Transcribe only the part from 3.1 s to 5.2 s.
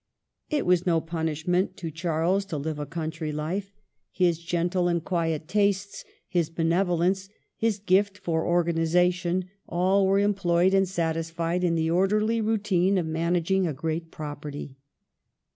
life. His gentle and CHILDHOOD AND